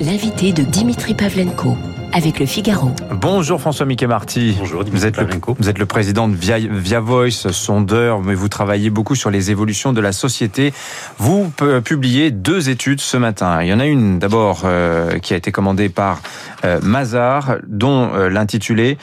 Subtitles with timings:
[0.00, 1.76] L'invité de Dimitri Pavlenko
[2.12, 2.90] avec le Figaro.
[3.10, 4.56] Bonjour François Mickey Marty.
[4.58, 5.26] Bonjour vous êtes, le,
[5.58, 9.50] vous êtes le président de Via, Via, Voice, sondeur, mais vous travaillez beaucoup sur les
[9.50, 10.74] évolutions de la société.
[11.18, 11.50] Vous
[11.84, 13.62] publiez deux études ce matin.
[13.62, 16.20] Il y en a une d'abord euh, qui a été commandée par
[16.64, 18.98] euh, Mazar, dont euh, l'intitulé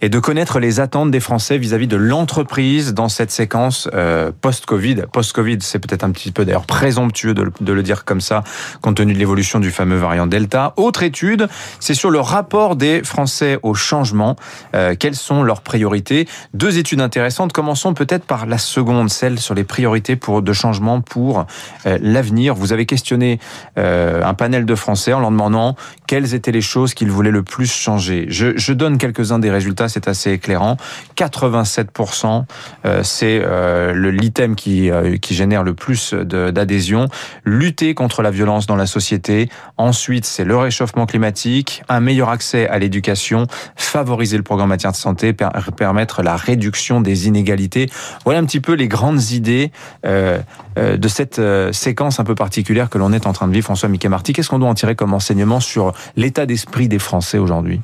[0.00, 5.04] est de connaître les attentes des Français vis-à-vis de l'entreprise dans cette séquence euh, post-Covid.
[5.12, 8.44] Post-Covid, c'est peut-être un petit peu d'ailleurs présomptueux de, de le dire comme ça,
[8.82, 10.74] compte tenu de l'évolution du fameux variant Delta.
[10.76, 14.34] Autre étude, c'est sur le rapport rapport des Français au changement.
[14.74, 17.52] Euh, quelles sont leurs priorités Deux études intéressantes.
[17.52, 21.46] Commençons peut-être par la seconde, celle sur les priorités pour de changement pour
[21.86, 22.56] euh, l'avenir.
[22.56, 23.38] Vous avez questionné
[23.78, 25.76] euh, un panel de Français en leur demandant
[26.08, 28.26] quelles étaient les choses qu'ils voulaient le plus changer.
[28.28, 30.76] Je, donne quelques-uns des résultats, c'est assez éclairant.
[31.16, 32.46] 87%,
[32.84, 34.90] euh, c'est le l'item qui,
[35.22, 37.06] qui génère le plus d'adhésion.
[37.44, 39.48] Lutter contre la violence dans la société.
[39.76, 44.92] Ensuite, c'est le réchauffement climatique, un meilleur accès à l'éducation, favoriser le programme en matière
[44.92, 47.88] de santé, permettre la réduction des inégalités.
[48.24, 49.70] Voilà un petit peu les grandes idées
[50.04, 50.38] euh,
[50.78, 53.64] euh, de cette euh, séquence un peu particulière que l'on est en train de vivre.
[53.64, 57.38] François Mickey Marty, qu'est-ce qu'on doit en tirer comme enseignement sur l'état d'esprit des Français
[57.38, 57.80] aujourd'hui?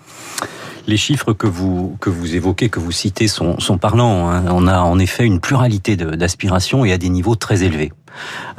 [0.86, 4.30] Les chiffres que vous que vous évoquez, que vous citez, sont, sont parlants.
[4.30, 4.44] Hein.
[4.50, 7.92] On a en effet une pluralité d'aspirations et à des niveaux très élevés.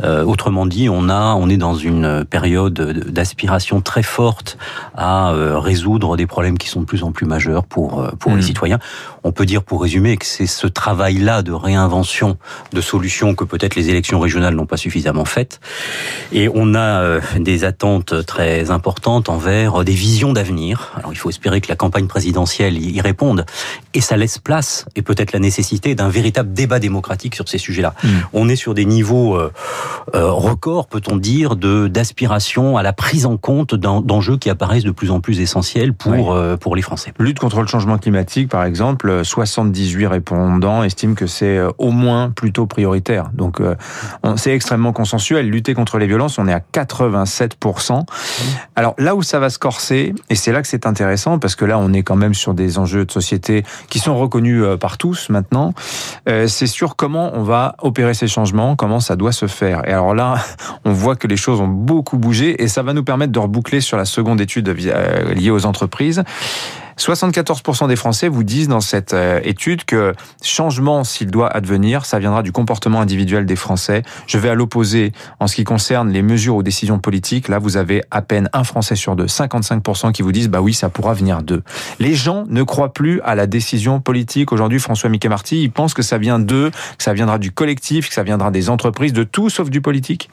[0.03, 4.57] Euh, autrement dit, on a, on est dans une période d'aspiration très forte
[4.95, 8.31] à euh, résoudre des problèmes qui sont de plus en plus majeurs pour euh, pour
[8.31, 8.41] les hmm.
[8.41, 8.79] citoyens.
[9.23, 12.37] On peut dire, pour résumer, que c'est ce travail-là de réinvention
[12.71, 15.59] de solutions que peut-être les élections régionales n'ont pas suffisamment faites.
[16.31, 20.93] Et on a des attentes très importantes envers des visions d'avenir.
[20.95, 23.45] Alors, il faut espérer que la campagne présidentielle y réponde.
[23.93, 27.93] Et ça laisse place, et peut-être la nécessité d'un véritable débat démocratique sur ces sujets-là.
[28.03, 28.07] Hmm.
[28.33, 29.37] On est sur des niveaux
[30.13, 35.11] record, peut-on dire, de d'aspiration à la prise en compte d'enjeux qui apparaissent de plus
[35.11, 37.13] en plus essentiels pour euh, pour les Français.
[37.19, 42.65] Lutte contre le changement climatique, par exemple, 78 répondants estiment que c'est au moins plutôt
[42.65, 43.29] prioritaire.
[43.33, 43.61] Donc
[44.35, 45.49] c'est extrêmement consensuel.
[45.49, 47.57] Lutter contre les violences, on est à 87
[48.75, 51.65] Alors là où ça va se corser, et c'est là que c'est intéressant parce que
[51.65, 55.29] là on est quand même sur des enjeux de société qui sont reconnus par tous
[55.29, 55.73] maintenant.
[56.25, 59.87] c'est sur comment on va opérer ces changements, comment ça doit se faire.
[59.87, 60.37] Et alors là,
[60.85, 63.81] on voit que les choses ont beaucoup bougé et ça va nous permettre de reboucler
[63.81, 66.23] sur la seconde étude euh, liée aux entreprises.
[66.97, 72.17] 74% des Français vous disent dans cette euh, étude que changement, s'il doit advenir, ça
[72.19, 74.03] viendra du comportement individuel des Français.
[74.25, 77.47] Je vais à l'opposé en ce qui concerne les mesures ou décisions politiques.
[77.49, 80.73] Là, vous avez à peine un Français sur deux, 55% qui vous disent bah oui,
[80.73, 81.63] ça pourra venir d'eux.
[81.99, 84.51] Les gens ne croient plus à la décision politique.
[84.51, 88.09] Aujourd'hui, François Mickey Marty, il pense que ça vient d'eux, que ça viendra du collectif,
[88.09, 90.29] que ça viendra des entreprises, de tout sauf du politique.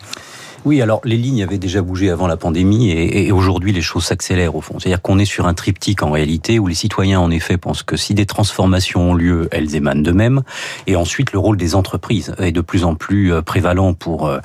[0.65, 4.57] Oui, alors les lignes avaient déjà bougé avant la pandémie et, aujourd'hui les choses s'accélèrent
[4.57, 4.79] au fond.
[4.79, 7.99] C'est-à-dire qu'on est sur un triptyque en réalité où les citoyens en effet pensent que
[7.99, 10.43] si des transformations ont lieu, elles émanent d'eux-mêmes.
[10.87, 14.39] Et ensuite le rôle des entreprises est de plus en plus euh, prévalent pour euh,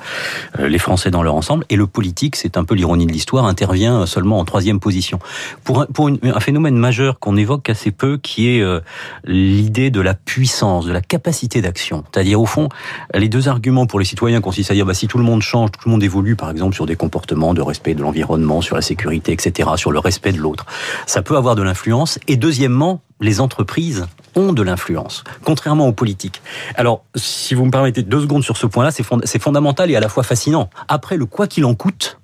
[0.58, 1.64] les Français dans leur ensemble.
[1.70, 5.20] Et le politique, c'est un peu l'ironie de l'histoire, intervient seulement en troisième position.
[5.64, 8.80] Pour un, phénomène majeur qu'on évoque assez peu, qui est euh,
[9.24, 12.04] l'idée de la puissance, de la capacité d'action.
[12.12, 12.68] C'est-à-dire au fond,
[13.14, 15.70] les deux arguments pour les citoyens consistent à dire bah, si tout le monde change,
[15.72, 18.82] tout le monde évolue par exemple sur des comportements de respect de l'environnement, sur la
[18.82, 20.66] sécurité, etc., sur le respect de l'autre.
[21.06, 22.18] Ça peut avoir de l'influence.
[22.28, 24.06] Et deuxièmement, les entreprises
[24.36, 26.42] ont de l'influence, contrairement aux politiques.
[26.76, 30.08] Alors, si vous me permettez deux secondes sur ce point-là, c'est fondamental et à la
[30.08, 30.70] fois fascinant.
[30.88, 32.19] Après le quoi qu'il en coûte,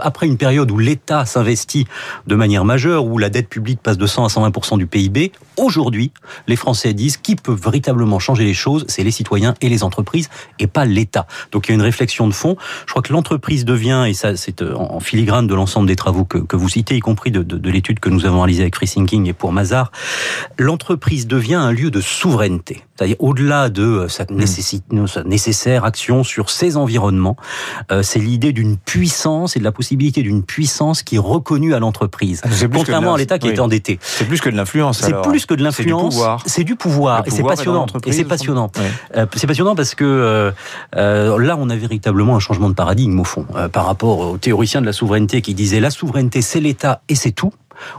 [0.00, 1.86] après une période où l'État s'investit
[2.26, 6.12] de manière majeure, où la dette publique passe de 100 à 120% du PIB, aujourd'hui,
[6.46, 10.28] les Français disent qui peut véritablement changer les choses, c'est les citoyens et les entreprises,
[10.58, 11.26] et pas l'État.
[11.52, 12.56] Donc il y a une réflexion de fond.
[12.86, 16.24] Je crois que l'entreprise devient, et ça c'est euh, en filigrane de l'ensemble des travaux
[16.24, 18.76] que, que, vous citez, y compris de, de, de l'étude que nous avons réalisée avec
[18.76, 19.92] Free Thinking et pour Mazar,
[20.58, 22.85] l'entreprise devient un lieu de souveraineté.
[22.96, 25.06] C'est-à-dire au-delà de euh, sa, mmh.
[25.06, 27.36] sa, nécessaire action sur ses environnements,
[27.92, 31.78] euh, c'est l'idée d'une puissance et de la possibilité d'une puissance qui est reconnue à
[31.78, 33.98] l'entreprise, ah, contrairement à l'État qui est endetté.
[34.00, 35.00] C'est plus que de l'influence.
[35.00, 36.18] C'est plus que de l'influence.
[36.46, 37.22] C'est du pouvoir.
[37.26, 37.86] Et c'est passionnant.
[38.04, 38.70] Et c'est passionnant.
[39.16, 40.04] Euh, c'est passionnant parce que
[40.96, 44.80] euh, là, on a véritablement un changement de paradigme au fond par rapport aux théoriciens
[44.80, 47.52] de la souveraineté qui disaient la souveraineté, c'est l'État et c'est tout.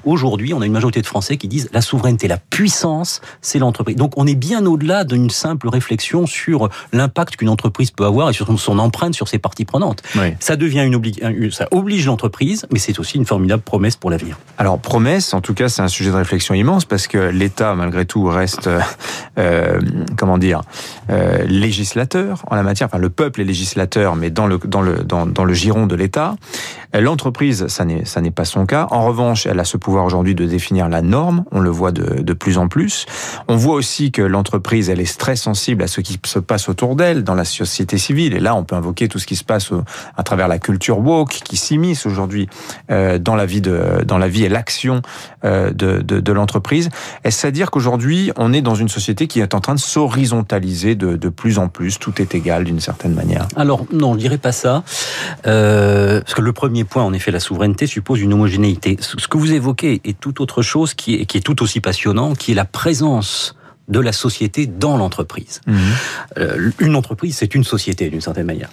[0.06, 3.96] Aujourd'hui, on a une majorité de Français qui disent la souveraineté, la puissance, c'est l'entreprise.
[3.96, 8.34] Donc on est bien au-delà d'une simple réflexion sur l'impact qu'une entreprise peut avoir et
[8.34, 10.02] sur son empreinte sur ses parties prenantes.
[10.40, 14.38] Ça devient une obligation, ça oblige l'entreprise, mais c'est aussi une formidable promesse pour l'avenir.
[14.58, 18.06] Alors promesse, en tout cas, c'est un sujet de réflexion immense parce que l'État, malgré
[18.06, 18.70] tout, reste,
[19.38, 19.80] euh,
[20.18, 20.62] comment dire,
[21.10, 22.88] euh, législateur en la matière.
[22.88, 25.96] Enfin, le peuple est législateur, mais dans le dans le dans, dans le giron de
[25.96, 26.36] l'État.
[26.94, 28.88] L'entreprise, ça n'est ça n'est pas son cas.
[28.92, 31.44] En revanche, elle a ce pouvoir aujourd'hui de définir la norme.
[31.52, 33.06] On le voit de, de plus en plus.
[33.48, 36.96] On voit aussi que l'entreprise, elle est très sensible à ce qui se passe autour
[36.96, 38.34] d'elle dans la société civile.
[38.34, 39.72] Et là, on peut invoquer tout ce qui se passe
[40.16, 42.48] à travers la culture woke qui s'immisce aujourd'hui
[42.90, 45.02] euh, dans la vie dans la vie et l'action
[45.44, 46.90] euh, de, de, de l'entreprise.
[47.24, 50.96] Est-ce à dire qu'aujourd'hui, on est dans une société qui est en train de s'horizontaliser
[50.96, 52.00] de, de plus en plus?
[52.00, 53.48] Tout est égal d'une certaine manière.
[53.56, 54.84] Alors non, je dirais pas ça,
[55.46, 58.98] euh, parce que le premier point, en effet, la souveraineté suppose une homogénéité.
[59.02, 62.36] Ce que vous évoquez est tout autre chose qui est, qui est tout aussi passionnant,
[62.36, 63.57] qui est la présence
[63.88, 65.62] de la société dans l'entreprise.
[65.66, 65.78] Mmh.
[66.38, 68.70] Euh, une entreprise, c'est une société d'une certaine manière.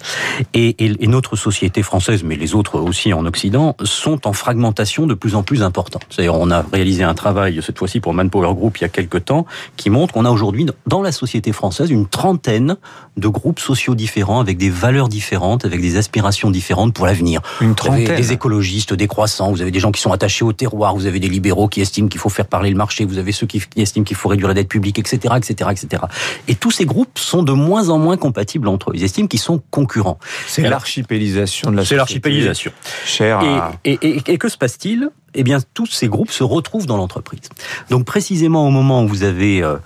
[0.53, 5.07] Et, et, et, notre société française, mais les autres aussi en Occident, sont en fragmentation
[5.07, 6.03] de plus en plus importante.
[6.09, 9.25] C'est-à-dire, on a réalisé un travail cette fois-ci pour Manpower Group il y a quelques
[9.25, 9.45] temps
[9.77, 12.77] qui montre qu'on a aujourd'hui dans la société française une trentaine
[13.17, 17.41] de groupes sociaux différents avec des valeurs différentes, avec des aspirations différentes pour l'avenir.
[17.61, 18.03] Une trentaine.
[18.03, 20.95] Vous avez des écologistes, des croissants, vous avez des gens qui sont attachés au terroir,
[20.95, 23.47] vous avez des libéraux qui estiment qu'il faut faire parler le marché, vous avez ceux
[23.47, 26.03] qui estiment qu'il faut réduire la dette publique, etc., etc., etc.
[26.47, 28.93] Et tous ces groupes sont de moins en moins compatibles entre eux.
[28.95, 30.19] Ils estiment qu'ils sont concurrents.
[30.47, 31.95] C'est l'archipélisation de la société.
[31.95, 32.71] C'est l'archipélisation.
[33.05, 33.73] Cher à...
[33.83, 35.09] et, et, et, et que se passe-t-il?
[35.35, 37.41] Eh bien, tous ces groupes se retrouvent dans l'entreprise.
[37.89, 39.77] Donc, précisément au moment où vous avez euh,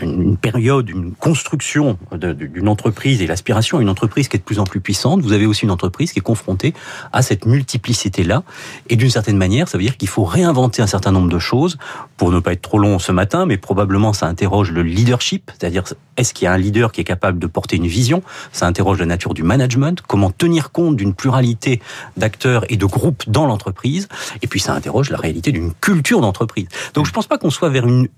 [0.00, 4.58] une période, une construction d'une entreprise et l'aspiration à une entreprise qui est de plus
[4.58, 6.72] en plus puissante, vous avez aussi une entreprise qui est confrontée
[7.12, 8.42] à cette multiplicité-là.
[8.88, 11.78] Et d'une certaine manière, ça veut dire qu'il faut réinventer un certain nombre de choses
[12.16, 15.84] pour ne pas être trop long ce matin, mais probablement ça interroge le leadership, c'est-à-dire
[16.16, 18.22] est-ce qu'il y a un leader qui est capable de porter une vision?
[18.52, 21.80] Ça interroge la nature du management, comment tenir compte d'une pluralité
[22.16, 24.08] d'acteurs et de groupes dans l'entreprise?
[24.44, 26.66] Et puis ça interroge la réalité d'une culture d'entreprise.
[26.92, 28.08] Donc je pense pas qu'on soit vers une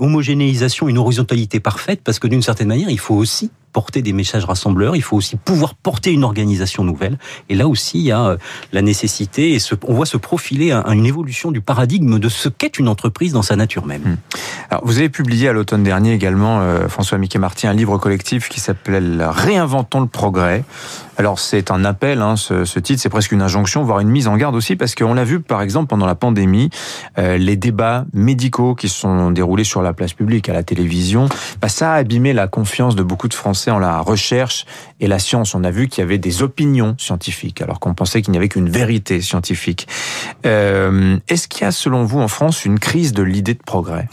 [0.00, 4.44] homogénéisation, une horizontalité parfaite, parce que d'une certaine manière, il faut aussi porter des messages
[4.44, 7.18] rassembleurs, il faut aussi pouvoir porter une organisation nouvelle.
[7.48, 8.36] Et là aussi, il y a
[8.72, 12.88] la nécessité, et on voit se profiler une évolution du paradigme de ce qu'est une
[12.88, 14.16] entreprise dans sa nature même.
[14.70, 18.48] Alors, vous avez publié à l'automne dernier également, euh, François Mickey Martin, un livre collectif
[18.48, 20.64] qui s'appelle Réinventons le progrès.
[21.18, 24.28] Alors c'est un appel, hein, ce, ce, titre, c'est presque une injonction, voire une mise
[24.28, 26.70] en garde aussi, parce qu'on l'a vu par exemple pendant la pandémie,
[27.18, 31.28] euh, les débats médicaux qui se sont déroulés sur la place publique, à la télévision,
[31.60, 34.66] bah, ça a abîmé la confiance de beaucoup de Français en la recherche
[35.02, 35.54] et la science.
[35.54, 38.48] On a vu qu'il y avait des opinions scientifiques, alors qu'on pensait qu'il n'y avait
[38.48, 39.88] qu'une vérité scientifique.
[40.46, 44.08] Euh, Est-ce qu'il y a selon vous en France une crise de l'idée de progrès?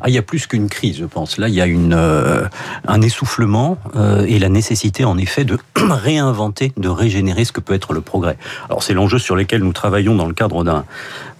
[0.00, 1.38] Ah, il y a plus qu'une crise, je pense.
[1.38, 2.46] Là, il y a euh,
[2.86, 7.74] un essoufflement euh, et la nécessité, en effet, de réinventer, de régénérer ce que peut
[7.74, 8.36] être le progrès.
[8.68, 10.64] Alors, c'est l'enjeu sur lequel nous travaillons dans le cadre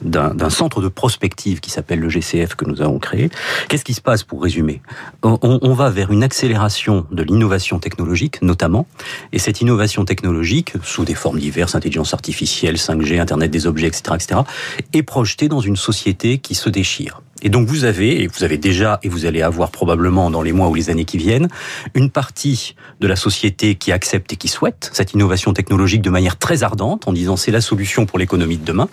[0.02, 3.30] d'un centre de prospective qui s'appelle le GCF que nous avons créé.
[3.68, 4.80] Qu'est-ce qui se passe pour résumer?
[5.22, 8.85] On, va vers une accélération de l'innovation technologique, notamment,
[9.32, 14.14] et cette innovation technologique, sous des formes diverses, intelligence artificielle, 5G, Internet des objets, etc.,
[14.14, 14.40] etc.,
[14.92, 17.22] est projetée dans une société qui se déchire.
[17.42, 20.52] Et donc vous avez, et vous avez déjà, et vous allez avoir probablement dans les
[20.52, 21.48] mois ou les années qui viennent,
[21.94, 26.38] une partie de la société qui accepte et qui souhaite cette innovation technologique de manière
[26.38, 28.88] très ardente, en disant c'est la solution pour l'économie de demain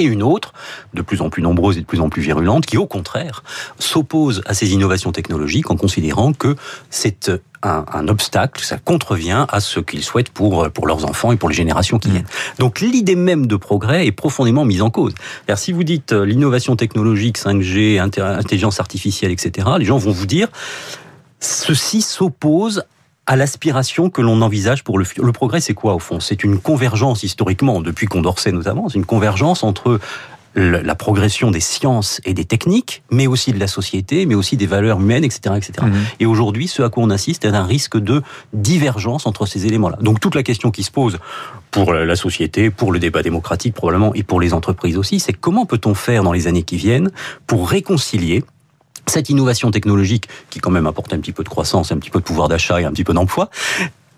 [0.00, 0.52] et une autre,
[0.94, 3.42] de plus en plus nombreuse et de plus en plus virulente, qui au contraire
[3.78, 6.56] s'oppose à ces innovations technologiques en considérant que
[6.90, 7.30] c'est
[7.62, 11.48] un, un, obstacle, ça contrevient à ce qu'ils souhaitent pour, pour leurs enfants et pour
[11.48, 12.22] les générations qui viennent.
[12.22, 12.58] Mmh.
[12.58, 15.14] Donc l'idée même de progrès est profondément mise en cause.
[15.56, 20.48] Si vous dites l'innovation technologique, 5G, intelligence artificielle, etc., les gens vont vous dire
[21.40, 22.84] ceci s'oppose
[23.26, 25.24] à l'aspiration que l'on envisage pour le futur.
[25.24, 26.20] Le progrès, c'est quoi au fond?
[26.20, 30.00] C'est une convergence historiquement, depuis Condorcet notamment, c'est une convergence entre
[30.56, 34.66] la progression des sciences et des techniques, mais aussi de la société, mais aussi des
[34.66, 35.72] valeurs humaines, etc., etc.
[35.82, 35.92] Mmh.
[36.18, 38.22] Et aujourd'hui, ce à quoi on assiste est un risque de
[38.52, 39.98] divergence entre ces éléments-là.
[40.00, 41.18] Donc toute la question qui se pose
[41.70, 45.66] pour la société, pour le débat démocratique probablement, et pour les entreprises aussi, c'est comment
[45.66, 47.12] peut-on faire dans les années qui viennent
[47.46, 48.42] pour réconcilier
[49.06, 52.20] cette innovation technologique qui quand même apporte un petit peu de croissance, un petit peu
[52.20, 53.50] de pouvoir d'achat et un petit peu d'emploi,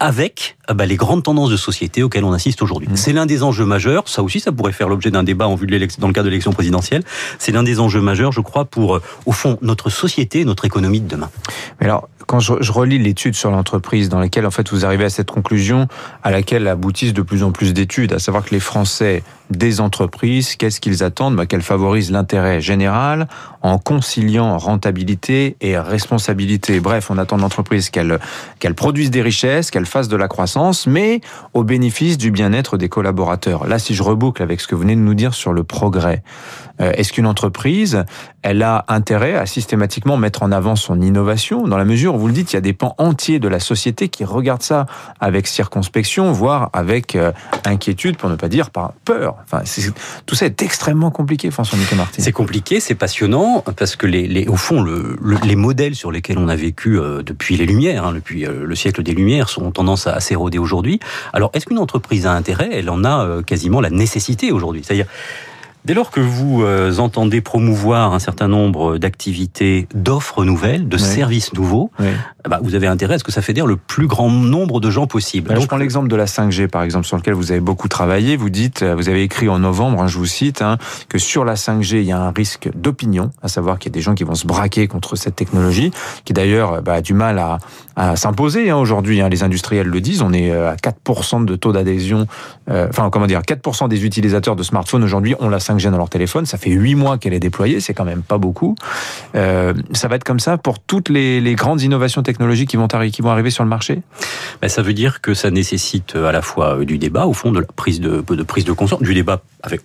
[0.02, 2.88] avec bah, les grandes tendances de société auxquelles on assiste aujourd'hui.
[2.88, 2.96] Mmh.
[2.96, 4.08] C'est l'un des enjeux majeurs.
[4.08, 6.30] Ça aussi, ça pourrait faire l'objet d'un débat en vue de dans le cadre de
[6.30, 7.04] l'élection présidentielle.
[7.38, 11.00] C'est l'un des enjeux majeurs, je crois, pour, euh, au fond, notre société, notre économie
[11.00, 11.30] de demain.
[11.80, 15.04] Mais alors, quand je, je relis l'étude sur l'entreprise dans laquelle en fait vous arrivez
[15.04, 15.86] à cette conclusion
[16.24, 20.56] à laquelle aboutissent de plus en plus d'études, à savoir que les Français des entreprises,
[20.56, 21.36] qu'est-ce qu'ils attendent?
[21.36, 23.28] Bah, Qu'elles favorisent l'intérêt général
[23.62, 26.80] en conciliant rentabilité et responsabilité.
[26.80, 28.18] Bref, on attend de l'entreprise qu'elle
[28.58, 31.20] qu'elle produise des richesses, qu'elle fasse de la croissance, mais
[31.54, 33.66] au bénéfice du bien-être des collaborateurs.
[33.66, 36.22] Là, si je reboucle avec ce que vous venez de nous dire sur le progrès,
[36.80, 38.04] euh, est-ce qu'une entreprise,
[38.42, 42.26] elle a intérêt à systématiquement mettre en avant son innovation dans la mesure où vous
[42.26, 44.86] le dites, il y a des pans entiers de la société qui regardent ça
[45.20, 47.32] avec circonspection, voire avec euh,
[47.64, 49.36] inquiétude, pour ne pas dire par peur.
[49.44, 49.62] Enfin,
[50.26, 52.22] tout ça est extrêmement compliqué, François-Nicolas Martin.
[52.22, 56.38] C'est compliqué, c'est passionnant, parce que les, au fond, le, le, les modèles sur lesquels
[56.38, 59.70] on a vécu euh, depuis les Lumières, hein, depuis euh, le siècle des Lumières, sont
[59.70, 61.00] tendance à, à s'éroder aujourd'hui.
[61.32, 62.70] Alors, est-ce qu'une entreprise a intérêt?
[62.72, 64.82] Elle en a euh, quasiment la nécessité aujourd'hui.
[64.84, 65.06] C'est-à-dire,
[65.84, 71.02] Dès lors que vous euh, entendez promouvoir un certain nombre d'activités, d'offres nouvelles, de oui.
[71.02, 72.06] services nouveaux, oui.
[72.48, 75.08] bah, vous avez intérêt à ce que ça fédère le plus grand nombre de gens
[75.08, 75.48] possible.
[75.48, 77.88] Bah, Donc, je prends l'exemple de la 5G, par exemple, sur lequel vous avez beaucoup
[77.88, 78.36] travaillé.
[78.36, 81.54] Vous dites, vous avez écrit en novembre, hein, je vous cite, hein, que sur la
[81.54, 84.22] 5G, il y a un risque d'opinion, à savoir qu'il y a des gens qui
[84.22, 85.90] vont se braquer contre cette technologie,
[86.24, 87.58] qui d'ailleurs bah, a du mal à,
[87.96, 89.20] à s'imposer hein, aujourd'hui.
[89.20, 92.28] Hein, les industriels le disent, on est à 4% de taux d'adhésion,
[92.70, 95.98] euh, enfin comment dire, 4% des utilisateurs de smartphones aujourd'hui ont la 5G 5G dans
[95.98, 96.46] leur téléphone.
[96.46, 98.74] Ça fait huit mois qu'elle est déployée, c'est quand même pas beaucoup.
[99.34, 103.50] Euh, ça va être comme ça pour toutes les, grandes innovations technologiques qui vont, arriver
[103.50, 104.00] sur le marché?
[104.60, 107.60] Ben, Ça veut dire que ça nécessite à la fois du débat, au fond, de
[107.60, 109.82] la prise de, prise de conscience, du débat avec,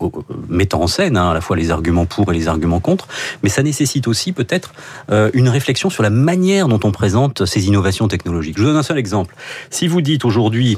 [0.50, 3.08] mettant en scène hein, à la fois les arguments pour et les arguments contre,
[3.44, 4.74] mais ça nécessite aussi peut-être
[5.12, 8.56] euh, une réflexion sur la manière dont on présente ces innovations technologiques.
[8.58, 9.36] Je vous donne un seul exemple.
[9.70, 10.78] Si vous dites aujourd'hui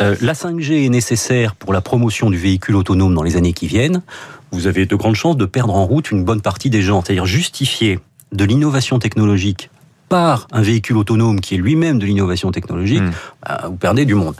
[0.00, 3.66] euh, la 5G est nécessaire pour la promotion du véhicule autonome dans les années qui
[3.66, 4.02] viennent.
[4.52, 7.02] Vous avez de grandes chances de perdre en route une bonne partie des gens.
[7.02, 8.00] C'est-à-dire justifier
[8.32, 9.70] de l'innovation technologique
[10.08, 13.12] par un véhicule autonome qui est lui-même de l'innovation technologique, mmh.
[13.46, 14.34] bah, vous perdez du monde.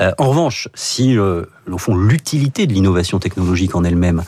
[0.00, 4.24] Euh, en revanche, si euh, au fond l'utilité de l'innovation technologique en elle-même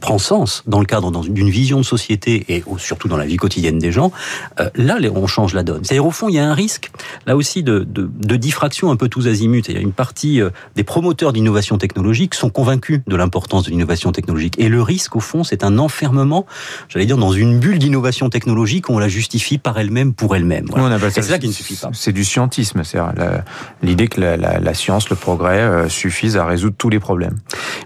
[0.00, 3.78] prend sens dans le cadre d'une vision de société et surtout dans la vie quotidienne
[3.78, 4.12] des gens,
[4.60, 5.84] euh, là on change la donne.
[5.84, 6.90] C'est-à-dire au fond il y a un risque
[7.26, 9.62] là aussi de, de, de diffraction un peu tous azimuts.
[9.68, 13.70] Il y a une partie euh, des promoteurs d'innovation technologique sont convaincus de l'importance de
[13.70, 16.46] l'innovation technologique et le risque au fond c'est un enfermement,
[16.88, 20.66] j'allais dire dans une bulle d'innovation technologique où on la justifie par elle-même pour elle-même.
[20.70, 20.98] Voilà.
[21.10, 21.90] C'est ça qui ne suffit pas.
[21.92, 22.98] C'est du scientisme, c'est
[23.82, 27.38] l'idée que la, la, la, science, le progrès euh, suffisent à résoudre tous les problèmes.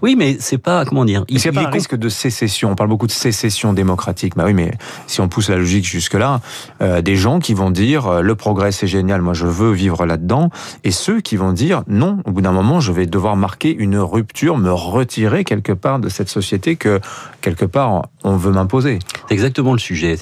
[0.03, 1.25] Oui, mais c'est pas comment dire.
[1.29, 2.71] Il, il n'y a pas un risque de sécession.
[2.71, 4.35] On parle beaucoup de sécession démocratique.
[4.37, 4.73] Bah oui, mais
[5.07, 6.41] si on pousse la logique jusque là,
[6.81, 10.07] euh, des gens qui vont dire euh, le progrès c'est génial, moi je veux vivre
[10.07, 10.51] là-dedans,
[10.85, 13.99] et ceux qui vont dire non, au bout d'un moment je vais devoir marquer une
[13.99, 17.01] rupture, me retirer quelque part de cette société que
[17.41, 18.99] quelque part on veut m'imposer.
[19.29, 20.17] C'est exactement le sujet.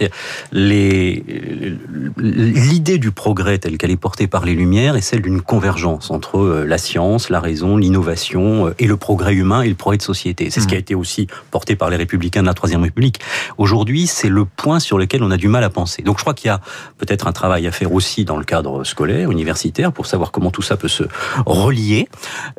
[2.19, 6.39] L'idée du progrès telle qu'elle est portée par les Lumières est celle d'une convergence entre
[6.39, 10.51] euh, la science, la raison, l'innovation et le progrès humain et le progrès de société.
[10.51, 10.63] C'est mmh.
[10.63, 13.21] ce qui a été aussi porté par les républicains de la Troisième République.
[13.59, 16.03] Aujourd'hui, c'est le point sur lequel on a du mal à penser.
[16.03, 16.61] Donc je crois qu'il y a
[16.99, 20.63] peut-être un travail à faire aussi dans le cadre scolaire, universitaire, pour savoir comment tout
[20.63, 21.05] ça peut se
[21.47, 22.09] relier.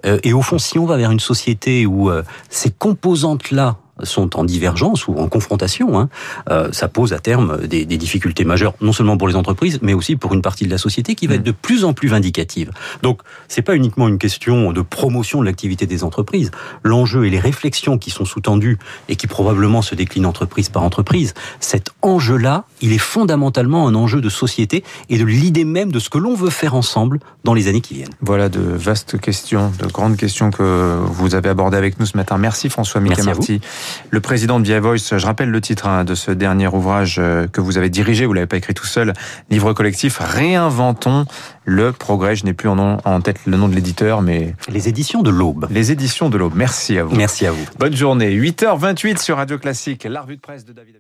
[0.06, 4.38] Euh, et au fond, si on va vers une société où euh, ces composantes-là sont
[4.38, 6.10] en divergence ou en confrontation, hein,
[6.50, 9.94] euh, ça pose à terme des, des, difficultés majeures, non seulement pour les entreprises, mais
[9.94, 12.72] aussi pour une partie de la société qui va être de plus en plus vindicative.
[13.02, 16.52] Donc, c'est pas uniquement une question de promotion de l'activité des entreprises.
[16.84, 18.78] L'enjeu et les réflexions qui sont sous-tendues
[19.10, 24.22] et qui probablement se déclinent entreprise par entreprise, cet enjeu-là, il est fondamentalement un enjeu
[24.22, 27.68] de société et de l'idée même de ce que l'on veut faire ensemble dans les
[27.68, 28.14] années qui viennent.
[28.22, 32.38] Voilà de vastes questions, de grandes questions que vous avez abordées avec nous ce matin.
[32.38, 33.62] Merci François Mickey Marty
[34.10, 35.18] le président de Via Voice.
[35.18, 38.34] Je rappelle le titre hein, de ce dernier ouvrage euh, que vous avez dirigé, vous
[38.34, 39.14] l'avez pas écrit tout seul,
[39.50, 41.26] livre collectif Réinventons
[41.66, 42.36] le progrès.
[42.36, 44.56] Je n'ai plus en, nom, en tête le nom de l'éditeur, mais...
[44.70, 45.68] Les éditions de l'Aube.
[45.70, 46.54] Les éditions de l'Aube.
[46.56, 47.16] Merci à vous.
[47.16, 47.66] Merci à vous.
[47.80, 48.36] Bonne journée.
[48.36, 50.96] 8h28 sur Radio Classique, la revue de presse de David